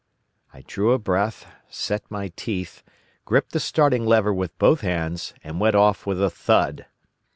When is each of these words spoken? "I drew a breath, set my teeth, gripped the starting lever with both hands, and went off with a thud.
"I 0.51 0.61
drew 0.63 0.93
a 0.93 0.97
breath, 0.97 1.45
set 1.69 2.09
my 2.09 2.29
teeth, 2.35 2.81
gripped 3.23 3.51
the 3.51 3.59
starting 3.59 4.03
lever 4.03 4.33
with 4.33 4.57
both 4.57 4.81
hands, 4.81 5.35
and 5.43 5.59
went 5.59 5.75
off 5.75 6.07
with 6.07 6.19
a 6.19 6.31
thud. 6.31 6.87